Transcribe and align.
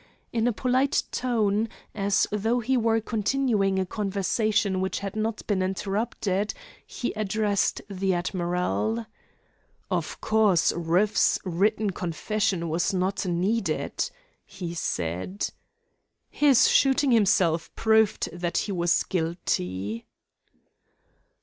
In 0.33 0.47
a 0.47 0.51
polite 0.51 1.03
tone, 1.11 1.69
as 1.93 2.25
though 2.31 2.59
he 2.59 2.75
were 2.75 2.99
continuing 2.99 3.77
a 3.77 3.85
conversation 3.85 4.81
which 4.81 4.97
had 4.97 5.15
not 5.15 5.45
been 5.45 5.61
interrupted, 5.61 6.55
he 6.87 7.13
addressed 7.13 7.83
the 7.87 8.15
admiral. 8.15 9.05
"Of 9.91 10.19
course, 10.19 10.73
Rueff's 10.75 11.37
written 11.45 11.91
confession 11.91 12.67
was 12.67 12.95
not 12.95 13.27
needed," 13.27 14.09
he 14.43 14.73
said. 14.73 15.49
"His 16.31 16.67
shooting 16.67 17.11
himself 17.11 17.69
proved 17.75 18.27
that 18.33 18.57
he 18.57 18.71
was 18.71 19.03
guilty." 19.03 20.07